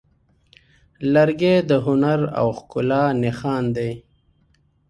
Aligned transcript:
لرګی 1.13 1.55
د 1.69 1.71
هنر 1.85 2.19
او 2.39 2.47
ښکلا 2.57 3.03
نښان 3.21 3.63
دی. 3.75 3.91